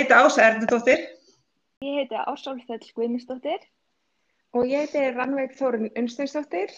[0.00, 0.98] heiti Ása Ernudóttir.
[1.78, 3.60] Ég heiti Ásálfell Guðmundsdóttir.
[4.50, 6.72] Og ég heiti Rannveig Þórun Unnsteinsdóttir.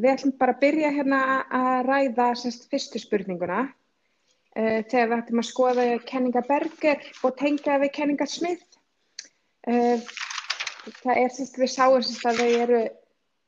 [0.00, 1.20] Við ætlum bara að byrja hérna
[1.52, 3.66] að ræða semst fyrstu spurninguna.
[4.56, 8.80] Uh, þegar við ætlum að skoða kenninga Berger og tengja við kenninga Smith.
[9.68, 10.00] Uh,
[11.04, 12.82] það er semst við sáum semst að þau eru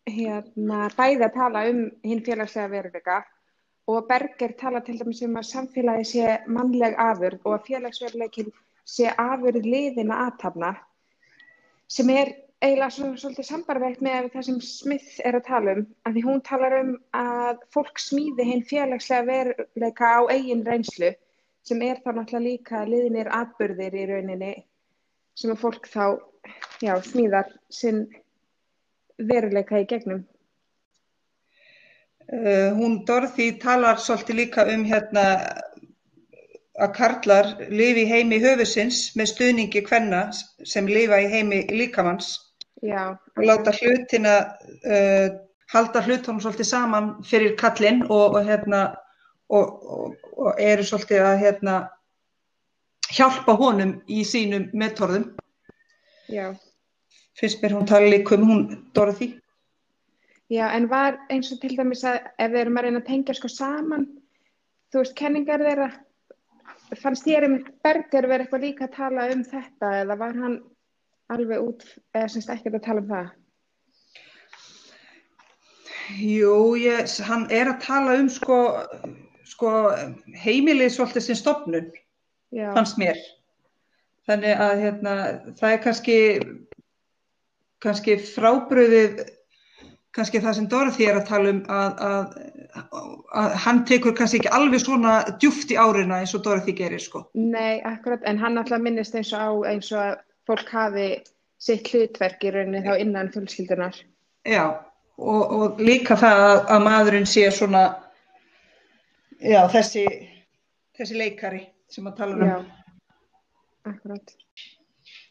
[0.04, 3.22] hérna bæði að tala um hinn félagslega veruleika
[3.86, 8.52] og Berger tala til dæmis um að samfélagi sé mannleg afurð og að félagsveruleikin
[8.88, 10.72] sé afurð liðina aðtapna
[11.88, 12.32] sem er
[12.64, 16.42] eiginlega svona svolítið sambarveikt með það sem Smith er að tala um að því hún
[16.48, 21.12] talar um að fólk smíði hinn félagslega veruleika á eigin reynslu
[21.64, 24.52] sem er þá náttúrulega líka liðinir atbyrðir í rauninni
[25.36, 26.04] sem að fólk þá
[26.80, 28.06] já, smíðar sinn
[29.18, 30.24] veruleika í gegnum
[32.32, 35.24] Uh, hún Dorothy talar svolítið líka um hérna
[36.80, 40.22] að karlar lifi heimi höfusins með stuðningi hvenna
[40.66, 42.32] sem lifa í heimi líkamanns
[42.82, 43.14] Já.
[43.36, 44.34] og láta hlutina
[44.88, 45.36] uh,
[45.74, 48.82] halda hlutunum svolítið saman fyrir kallinn og, og hérna
[49.52, 49.84] og,
[50.32, 51.76] og, eru svolítið að hérna
[53.12, 55.28] hjálpa honum í sínum meðtorðum
[56.32, 56.54] Já.
[57.38, 59.34] finnst mér hún tala líka um hún Dorothy
[60.52, 63.34] Já, en var eins og til dæmis að ef við erum að reyna að tengja
[63.38, 64.04] sko saman,
[64.92, 65.88] þú veist, kenningar þeirra,
[67.00, 70.58] fannst þér um Berger verið eitthvað líka að tala um þetta eða var hann
[71.32, 73.32] alveg út, eða semst ekkert að tala um það?
[76.20, 78.58] Jú, ég, hann er að tala um sko,
[79.48, 79.70] sko
[80.44, 81.88] heimilið svolítið sem stopnun,
[82.52, 82.68] Já.
[82.76, 83.16] fannst mér.
[84.28, 85.14] Þannig að hérna,
[85.56, 86.18] það er kannski,
[87.84, 89.24] kannski frábröðið,
[90.14, 93.04] kannski það sem Dorothy er að tala um að, að,
[93.40, 97.24] að hann tekur kannski ekki alveg svona djúft í árina eins og Dorothy gerir sko.
[97.34, 100.14] Nei, akkurat, en hann alltaf minnist eins og á eins og að
[100.48, 101.08] fólk hafi
[101.64, 103.98] sitt hlutverk í rauninni þá innan fjölskyldunar.
[104.46, 104.64] Já,
[105.18, 107.84] og, og líka það að, að maðurinn sé svona,
[109.40, 110.04] já, þessi,
[110.98, 112.46] þessi leikari sem að tala um.
[112.52, 112.56] Já,
[113.94, 114.36] akkurat.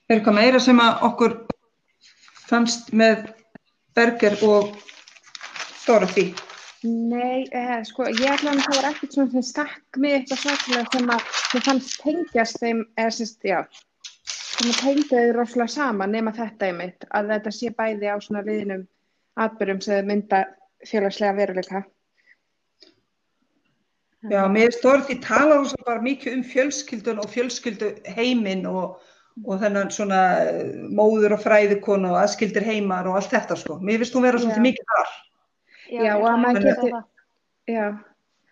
[0.09, 1.37] Er eitthvað meira sem að okkur
[2.49, 3.29] fannst með
[3.95, 4.73] Berger og
[5.87, 6.33] Dorothy?
[6.83, 10.85] Nei, eh, sko, ég ætla að það var ekkert svona sem stakk mig eitthvað svaklega
[10.91, 13.59] sem að sem fannst tengjast þeim, eða semst, já,
[14.27, 18.43] sem að tengja þau rosalega saman nema þetta einmitt, að þetta sé bæði á svona
[18.49, 18.83] liðinum
[19.45, 20.43] atbyrjum sem mynda
[20.83, 21.83] félagslega veruleika.
[24.31, 28.99] Já, mér finnst Dorothy tala rosa bara mikið um fjölskyldun og fjölskyldu heiminn og,
[29.41, 33.79] og þennan svona eh, móður og fræðikonu og aðskildir heimar og allt þetta sko.
[33.81, 34.67] Mér finnst hún vera svolítið Já.
[34.67, 35.13] mikið þar.
[35.93, 36.99] Já, ég og að maður að það.
[37.73, 37.87] Já,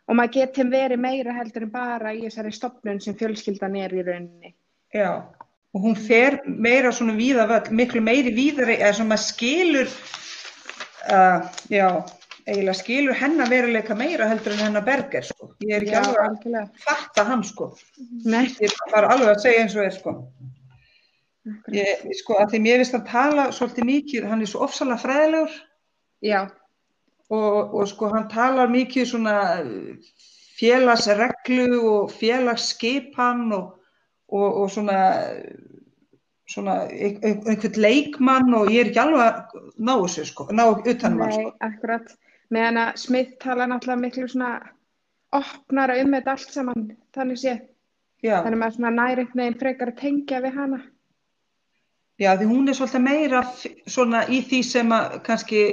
[0.08, 4.06] og maður getur verið meira heldur en bara í þessari stopnun sem fjölskyldan er í
[4.08, 4.56] rauninni.
[4.96, 5.12] Já,
[5.72, 9.94] og hún fer meira svona víða völl, miklu meiri víðari, eða svona maður skilur,
[11.12, 11.88] uh, já,
[12.48, 15.53] eiginlega skilur hennar veruleika meira heldur en hennar Berger sko.
[15.63, 17.72] Ég er ekki Já, alveg að fatta hann sko.
[18.25, 20.16] Nei, Ég er bara alveg að segja eins og er sko.
[21.74, 25.56] Ég, sko, að því mér finnst að tala svolítið mikið, hann er svo ofsalega fræðilegur
[26.22, 26.41] Já,
[27.34, 29.35] og, og sko hann talar mikið svona
[30.62, 33.72] félagsreglu og félagsskipan og,
[34.30, 35.00] og, og svona,
[36.50, 40.63] svona ein- ein- einhvern leikmann og ég er ekki alveg að ná þessu sko, ná
[40.78, 41.56] utanum hann nei, sko.
[41.59, 42.13] akkurat.
[42.51, 44.53] Meðan að Smith tala náttúrulega miklu svona
[45.31, 47.53] opnara um þetta allt saman, þannig sé.
[48.22, 50.81] Já, Þannig að maður svona næri einhvern veginn frekar að tengja við hana.
[52.20, 53.42] Já, því hún er svolítið meira
[53.88, 55.64] svona í því sem að kannski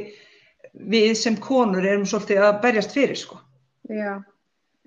[0.92, 3.40] við sem konur erum svolítið að berjast fyrir sko.
[3.88, 4.18] Já,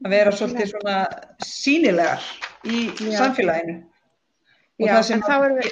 [0.02, 0.98] Að vera svolítið svona
[1.46, 2.24] sínilegar
[2.66, 3.18] í Já.
[3.20, 3.82] samfélaginu.
[4.82, 5.68] Og já, það sem við,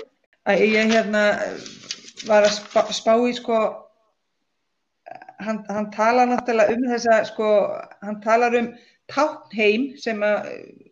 [0.45, 1.23] að ég hérna
[2.29, 3.61] var að spá, spá í sko
[5.39, 7.49] hann, hann talar náttúrulega um þessa sko,
[8.05, 8.69] hann talar um
[9.09, 10.51] táknheim sem að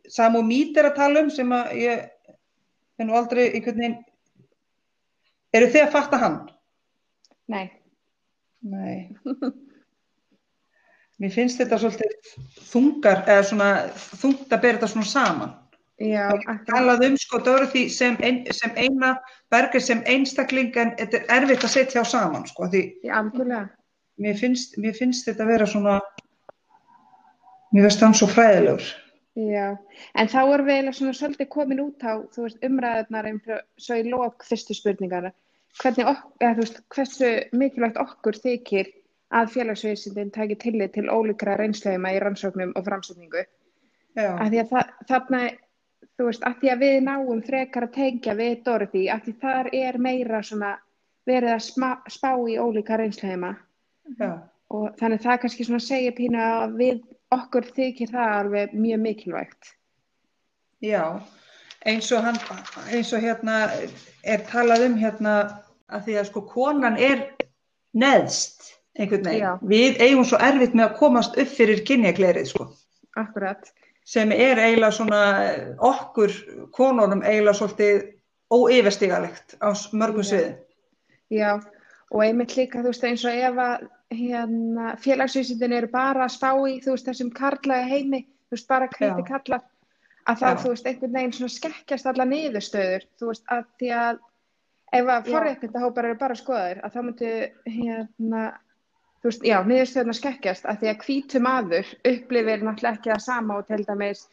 [0.09, 3.97] Samu Mít er að tala um sem að ég nú aldrei einhvern veginn
[5.53, 6.37] eru þið að fatta hann?
[7.47, 7.67] nei,
[8.61, 9.15] Nei
[11.17, 12.33] Mér finnst þetta svolítið
[12.69, 13.67] þungar eða svona
[14.21, 15.53] þungt að bera þetta svona saman
[15.97, 16.67] já, Það er akkurat.
[16.67, 19.15] talað um sko Dorothy sem, ein, sem eina
[19.49, 23.63] Berger sem einstakling en þetta er erfitt að setja á saman sko því Já, algjörlega.
[24.21, 25.97] mér finnst, mér finnst þetta vera svona
[27.73, 28.85] mér finnst hann svo fræðilegur
[29.37, 29.75] Já,
[30.17, 33.59] en þá erum við eiginlega svona svolítið komin út á, þú veist, umræðunar eins og
[33.85, 35.29] svo í lok fyrstu spurningana.
[35.77, 38.89] Hvernig, ok, eða, þú veist, hversu mikilvægt okkur þykir
[39.37, 43.43] að félagsvísindin taki tillit til ólíkra reynsleima í rannsóknum og framsetningu.
[44.17, 45.41] Já, Af því að það, þarna,
[46.17, 49.69] þú veist, að því að við náum frekar að tengja við Dorothy, að því þar
[49.83, 50.71] er meira svona
[51.27, 53.53] verið að sma, spá í ólíka reynsluheima
[54.17, 54.31] Já,
[54.73, 59.73] og þannig það kannski svona segja pínu að við okkur þykir það alveg mjög mikilvægt.
[60.81, 61.19] já,
[61.85, 62.37] eins og hann,
[62.93, 63.71] eins og hérna
[64.23, 65.37] er talað um hérna
[65.89, 67.23] að því að sko konan er
[67.93, 69.41] neðst einhvern veginn.
[69.41, 69.51] Já.
[69.61, 72.69] Við eigum svo erfitt með að komast upp fyrir kynjaglerið sko.
[73.17, 73.73] Akkurat.
[74.07, 75.21] sem er eiginlega svona
[75.83, 76.31] okkur
[76.71, 77.97] konunum eiginlega svolítið
[78.53, 80.29] óyfirstígalegt á mörgum Já.
[80.29, 80.53] sviðum.
[81.29, 81.51] Já,
[82.11, 86.51] og einmitt líka, þú veist, eins og ef að hérna, félagsvísindin eru bara að spá
[86.67, 89.27] í, þú veist, þessum karlæga heimi, þú veist, bara hvíti Já.
[89.27, 89.65] kallar,
[90.27, 90.59] að þá, Já.
[90.61, 94.21] þú veist, einhvern veginn svona skekkjast alla niðurstöður, þú veist, að því að
[94.87, 95.31] ef að Já.
[95.33, 97.33] forréttindahópar eru bara skoðaðir, að þá myndu,
[97.75, 98.45] hérna,
[99.19, 103.59] þú veist, já, niðurstöðuna skekkjast, að því að hvítu maður upplifir náttúrulega ekki það sama
[103.59, 104.27] og til dæmis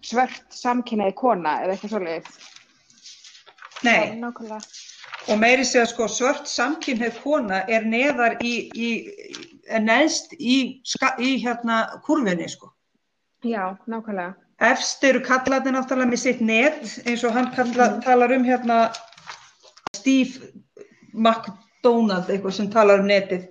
[0.00, 2.38] svört samkynnaði kona eða eitthvað svoleiðis.
[3.86, 4.60] Nei, nákvæmlega.
[5.28, 8.90] Og meiri segja sko svört samkynneið kona er neðar í, í
[9.70, 12.70] er neðst í, ska, í hérna kurfunni sko.
[13.44, 14.34] Já, nákvæmlega.
[14.60, 18.80] Efst eru kallarnir náttúrulega með sitt net eins og hann kalla, talar um hérna
[19.96, 20.50] Steve
[21.14, 23.46] McDonald eitthvað sem talar um netið.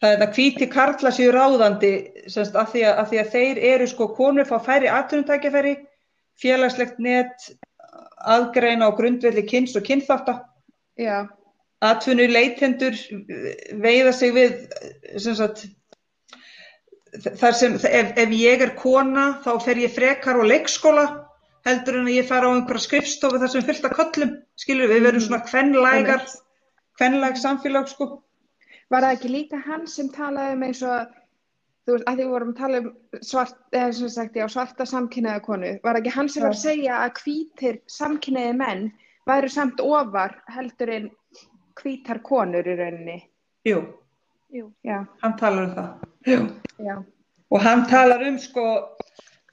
[0.00, 1.90] Það er það hvíti karla séu ráðandi
[2.30, 5.74] semst, að, því að, að því að þeir eru sko konur fá færi atvinnutækjafæri,
[6.40, 7.50] félagslegt net,
[8.30, 10.38] aðgreina á grundvelli kynns og kynþátta,
[11.00, 11.18] Já,
[11.80, 12.96] atvinnu leitendur
[13.80, 14.56] veiða sig við
[15.16, 15.64] sem sagt,
[17.40, 21.06] þar sem ef, ef ég er kona þá fer ég frekar á leikskóla
[21.66, 25.06] heldur en að ég fara á einhverja skrifstofu þar sem fullt af köllum, skilur við
[25.06, 26.36] verðum svona kvenlægar, Einmitt.
[27.00, 28.10] kvenlæg samfélag sko.
[28.90, 31.12] Var það ekki líka hann sem talaði um eins og,
[31.86, 32.88] þú veist, að því við vorum að tala um
[33.28, 37.02] svart, eða sem sagt, já, svarta samkynnaða konu, var ekki hann sem var að segja
[37.04, 38.90] að hvítir samkynnaði menn
[39.30, 41.10] væru samt ofar heldur en
[41.80, 43.18] hvítar konur í rauninni?
[43.66, 43.80] Jú,
[44.50, 44.70] Jú.
[45.22, 45.90] Hann talar um það.
[46.26, 46.38] Jú.
[46.82, 47.04] já,
[47.50, 48.64] Og hann talar um sko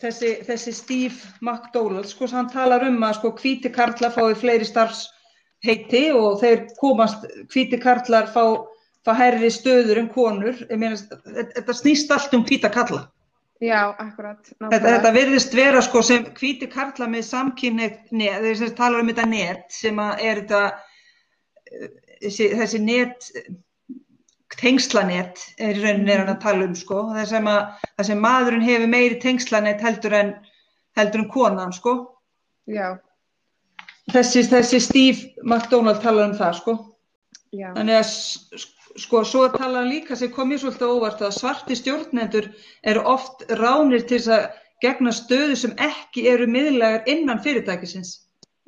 [0.02, 6.04] þessi, þessi Steve McDonald sko, hann talar um að sko hvíti karlar fái fleiri starfsheiti
[6.14, 8.66] og þeir komast, hvíti karlar fá,
[9.06, 10.58] fá herri stöður en konur.
[10.70, 13.06] Ég meina, þetta þetta snýst allt um hvíta karla.
[13.62, 14.50] Já, akkurat.
[14.60, 19.26] Þetta, þetta virðist vera sko sem hvíti karla með samkynni, þeir sem talar um þetta
[19.32, 20.62] net sem er þetta,
[21.72, 21.88] eh,
[22.22, 23.32] þessi, þessi net,
[24.58, 28.22] tengslanet er í rauninni er hann að tala um sko, það sem, að, það sem
[28.24, 30.32] maðurinn hefur meiri tengslanet heldur en,
[30.98, 31.98] heldur en konan sko.
[32.68, 32.96] Já,
[34.08, 36.74] Þessi, þessi Steve McDonald talar um það sko.
[37.52, 41.36] já, Þannig að s- sko, svo talar hann líka sem kom mér svolítið óvart að
[41.38, 42.50] svarti stjórnendur
[42.88, 44.48] eru oft ránir til þess að
[44.84, 48.14] gegna stöðu sem ekki eru miðlegar innan fyrirtækisins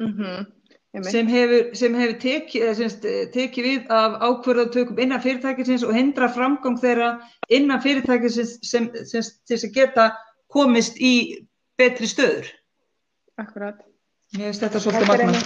[0.02, 0.46] mhm,
[0.94, 1.12] einmitt.
[1.12, 6.32] sem hefur, sem hefur tekið, sem sagt, tekið við af ákvörðatökum innan fyrirtækisins og hindra
[6.34, 7.12] framgang þeirra
[7.50, 9.26] innan fyrirtækisins sem, sem,
[9.60, 10.12] að geta
[10.50, 11.46] komist í
[11.80, 12.50] betri stöður.
[13.40, 13.86] akkurat.
[14.36, 15.44] Mér finnst þetta svolítið magna.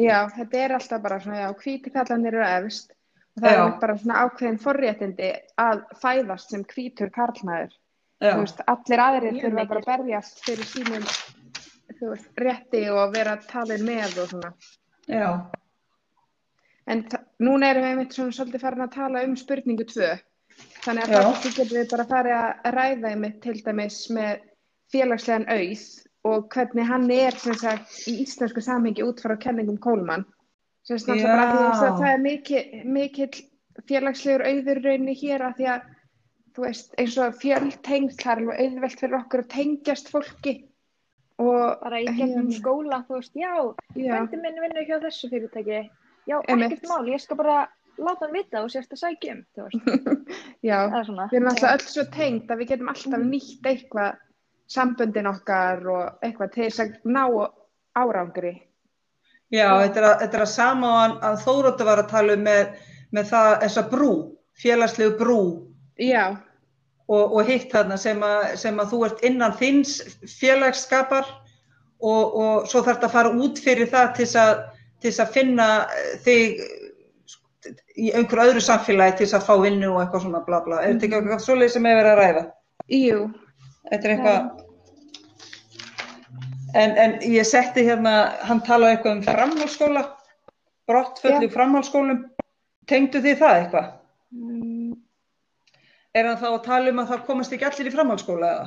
[0.00, 2.94] Já, þetta er alltaf bara svona, já, hvíti kallanir eru efst
[3.40, 3.62] það Já.
[3.64, 7.74] er bara svona ákveðin forréttindi að fæðast sem hvítur karlmaður.
[8.24, 11.08] Veist, allir aðrir Mjög þurfa bara að berjast fyrir sínum
[12.00, 14.52] veist, rétti og vera talin með og svona.
[15.10, 15.28] já,
[16.86, 17.00] En
[17.40, 20.10] núna erum við einmitt svona svolítið farin að tala um spurningu tvö.
[20.84, 21.20] Þannig að Já.
[21.24, 24.42] það getum við bara farið að ræða einmitt til dæmis með
[24.92, 25.84] félagslegan auð
[26.28, 30.26] og hvernig hann er sem sagt í íslensku samhengi út frá kenningum Kólmann.
[30.88, 33.32] Það er mikill mikill
[33.88, 35.90] félagslegur auður raunni hér að því að
[36.54, 40.54] þú veist eins og fjöldtengst það er alveg auðvelt fyrir okkur að tengjast fólki
[41.42, 43.54] og Bara í gegnum hérna, skóla, þú veist, já,
[43.94, 45.80] frændi minn vinnur hjá þessu fyrirtæki.
[46.30, 47.56] Já, ekkert mál, ég skal bara
[47.98, 49.42] láta hann vita og sérst að sækja um,
[50.70, 50.78] já.
[50.90, 54.22] Við erum alltaf öll svo tengd að við getum alltaf nýtt eitthvað
[54.70, 57.24] samböndin okkar og eitthvað til þess að ná
[57.98, 58.54] árangri.
[59.54, 62.36] Já, þetta er að, þetta er að sama á hann að Þóróttu var að tala
[62.36, 62.74] um með,
[63.14, 64.10] með það, þessa brú,
[64.64, 65.40] félagslegu brú.
[66.02, 66.24] Já,
[67.08, 69.98] og, og hitt þarna sem að, sem að þú ert innan þins
[70.38, 71.26] félagsskapar
[72.04, 74.64] og, og svo þarf þetta að fara út fyrir það til þess að,
[75.26, 76.64] að finna eh, þig
[77.94, 80.82] í einhverju öðru samfélagi til þess að fá vinnu og eitthvað svona bla bla.
[80.82, 82.44] Er þetta ekki eitthvað svoleið sem er verið að ræða?
[82.90, 83.18] jú,
[83.90, 84.63] Þetta er eitthvað...
[86.74, 88.14] En, en ég setti hérna,
[88.48, 90.04] hann talaði eitthvað um framhaldsskóla,
[90.90, 91.54] brottföllu Já.
[91.54, 92.24] framhaldsskólum.
[92.90, 93.92] Tengdu þið það eitthvað?
[94.34, 94.96] Mm,
[96.14, 98.66] Er hann þá að tala um að það komast ekki allir í framhaldsskóla eða?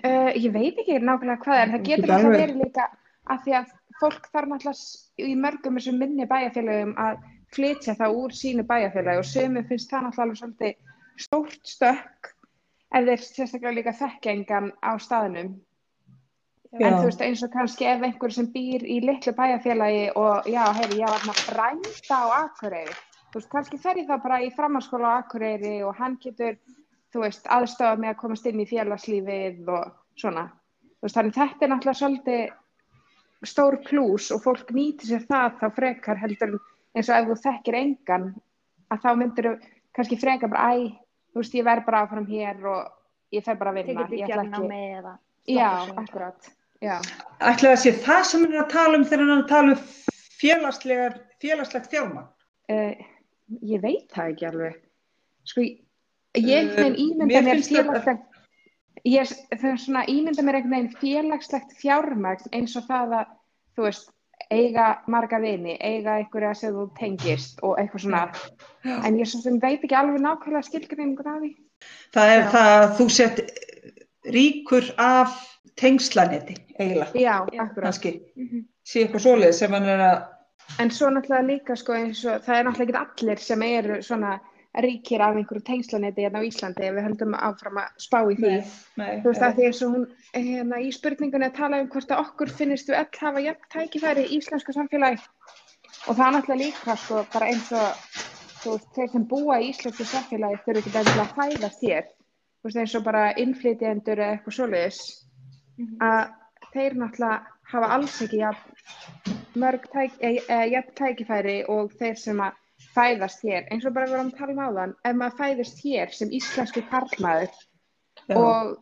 [0.00, 2.86] Uh, ég veit ekki nákvæmlega hvað er, það getur alltaf verið líka
[3.30, 3.68] að því að
[4.00, 7.20] fólk þarf náttúrulega í mörgum þessum minni bæjarfélögum að
[7.54, 12.32] flytja það úr sínu bæjarfélagi og sömu finnst það náttúrulega alveg svolítið stórt stökk
[12.90, 15.54] ef þeir sérstaklega líka þekkja engan á staðnum.
[16.76, 16.96] En Já.
[16.98, 20.98] þú veist eins og kannski ef einhver sem býr í litlu bæjarfélagi og já, heyri,
[21.00, 22.96] ég var maður frænda á Akureyri.
[23.32, 26.58] Þú veist, kannski fer ég þá bara í framhaldsskóla á Akureyri og hann getur,
[27.14, 29.90] þú veist, aðstofa með að komast inn í félagslífið og
[30.20, 30.46] svona.
[31.00, 32.54] Þú veist, þannig þetta er náttúrulega svolítið
[33.46, 36.62] stór plús og fólk nýtir sér það þá frekar heldur en
[36.96, 38.30] eins og ef þú þekkir engan
[38.92, 39.58] að þá myndir þú
[39.96, 40.92] kannski frekar bara, æ,
[41.32, 42.92] þú veist, ég verð bara áfram hér og
[43.32, 44.08] ég fer bara að vinna.
[44.12, 46.55] Ég ætla eða Já, akkurat.
[46.82, 49.76] Ætli það sé það sem hann er að tala um þegar hann er að tala
[49.76, 49.84] um
[51.42, 52.28] félagslegt fjármagn?
[52.72, 52.94] Uh,
[53.62, 54.80] ég veit það ekki alveg.
[55.46, 55.86] Sko, ég
[56.36, 58.26] Eh, uh, ímynda mér félagslegt,
[59.06, 59.32] ég
[59.78, 63.32] svona ímynda mér einhvern félagslegt fjármagn eins og það að,
[63.76, 64.10] þú veist,
[64.52, 68.22] eiga marga vini, eiga einhverja sem þú tengist og eitthvað svona.
[68.84, 71.52] En ég svo sem veit ekki alveg nákvæmlega skilgreiningur af því.
[72.14, 72.50] Það er Já.
[72.52, 73.40] það að þú sett
[74.36, 75.40] ríkur af
[75.80, 77.84] tengslanetti, eiginlega, Já, akkurat.
[77.84, 78.14] kannski.
[78.36, 78.64] Mhm.
[78.86, 80.26] Sé eitthvað svoleið sem hann er að,
[80.82, 84.40] En svo náttúrulega líka sko eins og það er náttúrulega ekki allir sem eru svona
[84.76, 88.64] ríkir af einhverju tengslanetti hérna á Íslandi ef við höldum áfram að spá í því.
[88.96, 92.10] nei, Þú veist að því eins og hún hérna í spurningunni að tala um hvort
[92.10, 95.22] að okkur finnist við öll hafa jafn tækifæri í íslensku samfélagi
[96.08, 97.88] og það er náttúrulega líka sko bara eins og
[98.64, 102.76] þú veist þeir sem búa í íslensku samfélagi þurfi ekki að fæðast hér þú veist
[102.82, 105.00] eins og bara innflytjendur eða eitthvað svoleiðis.
[105.78, 106.22] Að
[106.72, 108.42] þeir náttúrulega hafa alls ekki
[109.56, 112.58] mörg tæk, e, e, jafn tækifæri og þeir sem að
[112.96, 116.12] fæðast hér eins og bara við vorum að tala um áðan ef maður fæðist hér
[116.12, 117.54] sem íslensku karlmaður
[118.28, 118.36] Já.
[118.36, 118.76] og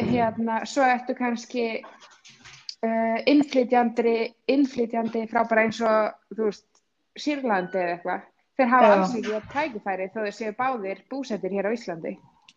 [0.00, 4.16] hérna, svo ertu kannski uh, innflytjandi,
[4.50, 6.68] innflytjandi frá bara eins og, þú veist,
[7.14, 8.22] Sýrlandi eða eitthvað.
[8.58, 8.94] Þeir hafa Já.
[8.94, 12.16] alls ekki jafn tækifæri þó þeir séu báðir búsettir hér á Íslandi.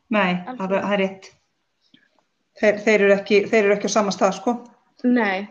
[0.10, 1.30] nei, það er rétt.
[2.58, 4.54] Þeir, þeir, eru ekki, þeir eru ekki á sama stað, sko.
[5.06, 5.46] Nei,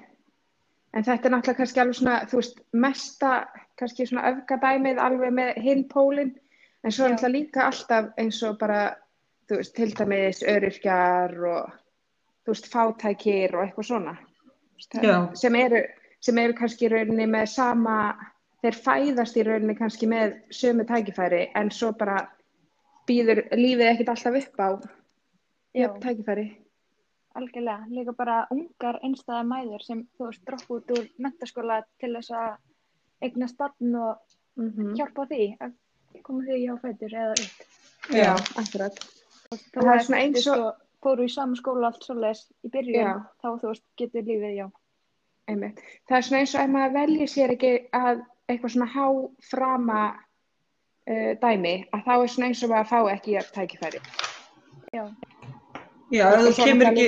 [0.96, 3.32] en þetta er náttúrulega kannski alveg svona, þú veist, mesta,
[3.78, 6.32] kannski svona öfgadæmið alveg með hinn pólinn,
[6.82, 8.80] en svo er náttúrulega líka alltaf eins og bara,
[9.46, 11.76] þú veist, til dæmis öryrkjar og,
[12.42, 14.16] þú veist, fátækir og eitthvað svona.
[14.96, 15.30] Það-.
[15.38, 15.84] Sem eru,
[16.20, 17.96] sem eru kannski í rauninni með sama,
[18.64, 22.24] þeir fæðast í rauninni kannski með sömu tækifæri, en svo bara
[23.06, 24.68] býður lífið ekkert alltaf upp á
[25.76, 25.90] Já.
[26.02, 26.65] tækifæri.
[27.36, 32.30] Algjörlega, líka bara ungar einstæða mæður sem þú veist droppa út úr mentaskóla til þess
[32.32, 32.56] að
[33.26, 34.16] eignast barn og
[34.56, 35.72] Mm hjálpa því að
[36.24, 37.64] koma því hjá fætur eða upp.
[38.16, 38.30] Já,
[38.62, 39.00] akkurat.
[39.52, 43.12] Þá Það er svona eins og- fóru í sama skóla allt svoleiðis í byrjun, Já.
[43.42, 44.66] þá þú veist getur lífið, já.
[45.48, 45.82] Einmitt.
[46.08, 50.00] Það er svona eins og ef maður velji sér ekki að eitthvað svona háframa
[51.06, 54.00] uh, dæmi, að þá er svona eins og maður fá ekki jöfn tækifæri.
[54.96, 55.04] Já,
[56.14, 57.06] Já, þú kemur ekki,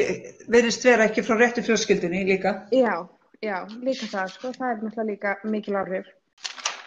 [0.51, 2.55] verðist vera ekki frá réttu fjölskyldunni líka.
[2.75, 3.07] Já,
[3.45, 6.11] já, líka það, sko, það er náttúrulega líka mikil áhrif.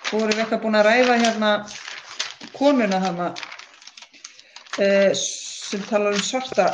[0.10, 1.52] Þú vorum við eitthvað búin að ræða hérna
[2.58, 6.72] konuna hana uh, sem talar um svarta,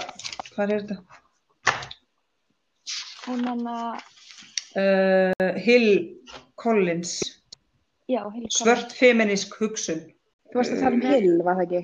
[0.56, 1.02] hvað er þetta?
[3.28, 4.06] hún hann að,
[4.78, 6.20] Uh, Hill
[6.56, 7.42] Collins,
[8.06, 10.04] já, heil svört feminísk hugsun.
[10.52, 11.80] Þú varst að tala um Hill, var það ekki?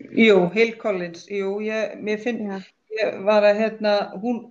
[0.00, 2.60] Jú, Hill Collins, jú, ég, mér finn, Já,
[2.96, 4.46] ég var að hérna, hún,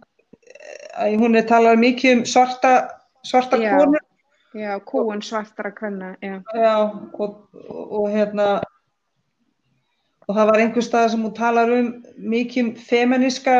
[1.00, 2.74] að hún er talað mikið um svarta,
[3.25, 3.74] svarta Já.
[3.77, 4.03] konur,
[4.53, 6.39] já, kúun svartara kvenna, já.
[6.53, 6.75] já,
[7.13, 8.48] og, og, og hérna,
[10.27, 13.56] og það var einhver stað sem hún talar um mikið um feminíska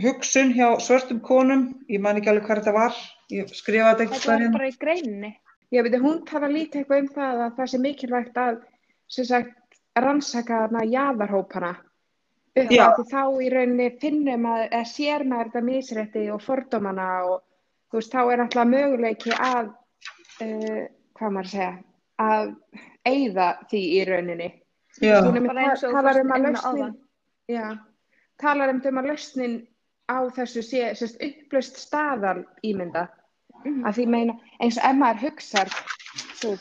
[0.00, 2.98] hugsun hjá svörtum konum, ég man ekki alveg hvað þetta var,
[3.30, 4.58] ég skrifaði þetta einhvers Þetta var hérna.
[4.58, 5.32] bara í greininni.
[5.70, 8.56] Já, veitir, hún talar líka eitthvað um það að það sé mikilvægt að,
[9.10, 9.52] sem sagt,
[10.04, 11.70] rannsaka þarna jaðarhópana.
[12.60, 12.86] Upp Já.
[12.96, 17.36] því þá í rauninni finnum að, eða sér maður þetta misrétti og fordómana og
[17.90, 19.70] þú veist, þá er alltaf möguleiki að,
[20.42, 20.82] uh,
[21.18, 21.70] hvað maður að segja,
[22.20, 22.50] að
[23.06, 24.50] eyða því í rauninni.
[24.98, 26.96] Talar um að lausnin,
[27.48, 27.64] já,
[28.42, 29.56] talar um um að lausnin
[30.10, 33.06] á þessu sé, sérst, upplaust staðal ímynda.
[33.64, 33.84] Mhm.
[33.84, 35.72] að því meina eins og ef maður hugsar
[36.40, 36.54] þú,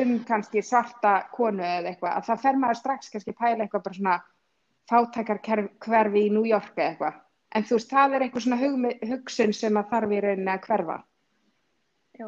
[0.00, 3.98] um kannski svarta konu eða eitthvað, að það fer maður strax kannski pæla eitthvað bara
[3.98, 4.16] svona
[4.90, 5.42] fátækar
[5.84, 7.20] hverfi í New York eða eitthvað
[7.54, 10.96] en þú veist, það er eitthvað svona hugsun sem að þarf í rauninni að hverfa
[12.14, 12.26] Já,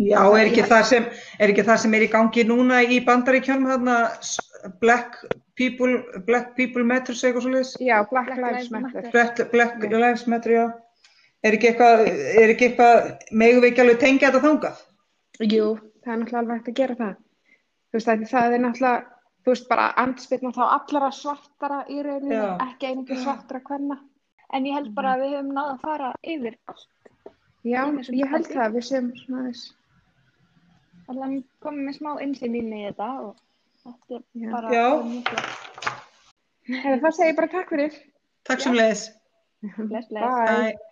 [0.00, 1.08] já, er ekki það sem,
[1.40, 4.38] er ekki það sem er í gangi núna í bandaríkjörnum þarna, s-
[4.80, 5.18] Black
[5.56, 5.98] People,
[6.28, 7.74] Black People Matters eitthvað svo leiðis?
[7.80, 9.10] Já, Black Black Lives Matter.
[9.12, 10.64] Black, Black Lives Matter, já.
[11.44, 12.02] Er ekki eitthvað,
[12.44, 14.80] er ekki eitthvað, megum við ekki alveg tengja þetta þangað?
[15.40, 17.16] Jú, það er náttúrulega alveg hægt að gera það.
[17.90, 19.04] Þú veist, að það er náttúrulega,
[19.40, 22.48] þú veist, bara andspilna þá allara svartara í rauninu, Já.
[22.66, 23.96] ekki einhver svartara hvenna.
[24.52, 26.88] En ég held bara að við höfum náð að fara yfir allt.
[27.64, 27.80] Já,
[28.16, 29.64] ég held það, við séum svona þess.
[31.10, 33.40] Allan komum með smá insinn inn í þetta og
[33.80, 34.50] þetta er Já.
[34.52, 34.86] bara Já.
[37.00, 37.98] það segið bara takk fyrir.
[38.48, 39.08] Takk sem leiðis.
[39.60, 40.24] Bless, bless.
[40.24, 40.46] Bye.
[40.46, 40.89] Bye.